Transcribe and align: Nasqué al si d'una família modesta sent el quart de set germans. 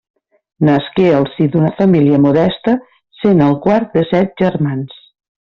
Nasqué 0.69 1.03
al 1.17 1.27
si 1.33 1.47
d'una 1.57 1.69
família 1.81 2.21
modesta 2.25 2.75
sent 3.21 3.47
el 3.49 3.55
quart 3.67 3.97
de 3.99 4.07
set 4.15 4.35
germans. 4.45 5.01